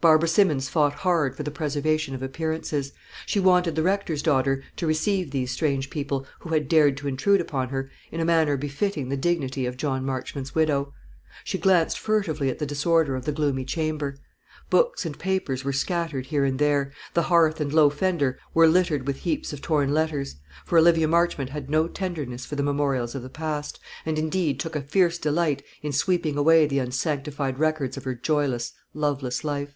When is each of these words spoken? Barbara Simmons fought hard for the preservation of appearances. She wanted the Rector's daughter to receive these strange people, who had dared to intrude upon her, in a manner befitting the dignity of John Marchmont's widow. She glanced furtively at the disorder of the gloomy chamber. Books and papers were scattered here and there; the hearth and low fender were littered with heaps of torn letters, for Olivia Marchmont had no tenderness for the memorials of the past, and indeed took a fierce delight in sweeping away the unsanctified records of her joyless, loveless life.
Barbara 0.00 0.28
Simmons 0.28 0.68
fought 0.68 0.92
hard 0.92 1.36
for 1.36 1.42
the 1.42 1.50
preservation 1.50 2.14
of 2.14 2.22
appearances. 2.22 2.92
She 3.26 3.40
wanted 3.40 3.74
the 3.74 3.82
Rector's 3.82 4.22
daughter 4.22 4.62
to 4.76 4.86
receive 4.86 5.32
these 5.32 5.50
strange 5.50 5.90
people, 5.90 6.24
who 6.38 6.50
had 6.50 6.68
dared 6.68 6.96
to 6.98 7.08
intrude 7.08 7.40
upon 7.40 7.70
her, 7.70 7.90
in 8.12 8.20
a 8.20 8.24
manner 8.24 8.56
befitting 8.56 9.08
the 9.08 9.16
dignity 9.16 9.66
of 9.66 9.76
John 9.76 10.04
Marchmont's 10.06 10.54
widow. 10.54 10.94
She 11.42 11.58
glanced 11.58 11.98
furtively 11.98 12.48
at 12.48 12.60
the 12.60 12.64
disorder 12.64 13.16
of 13.16 13.24
the 13.24 13.32
gloomy 13.32 13.64
chamber. 13.64 14.16
Books 14.70 15.04
and 15.04 15.18
papers 15.18 15.64
were 15.64 15.72
scattered 15.72 16.26
here 16.26 16.44
and 16.44 16.60
there; 16.60 16.92
the 17.12 17.22
hearth 17.22 17.60
and 17.60 17.72
low 17.72 17.90
fender 17.90 18.38
were 18.54 18.68
littered 18.68 19.04
with 19.04 19.16
heaps 19.18 19.52
of 19.52 19.60
torn 19.60 19.92
letters, 19.92 20.36
for 20.64 20.78
Olivia 20.78 21.08
Marchmont 21.08 21.50
had 21.50 21.68
no 21.68 21.88
tenderness 21.88 22.46
for 22.46 22.54
the 22.54 22.62
memorials 22.62 23.16
of 23.16 23.22
the 23.22 23.28
past, 23.28 23.80
and 24.06 24.16
indeed 24.16 24.60
took 24.60 24.76
a 24.76 24.80
fierce 24.80 25.18
delight 25.18 25.60
in 25.82 25.90
sweeping 25.90 26.36
away 26.38 26.66
the 26.68 26.78
unsanctified 26.78 27.58
records 27.58 27.96
of 27.96 28.04
her 28.04 28.14
joyless, 28.14 28.72
loveless 28.94 29.42
life. 29.42 29.74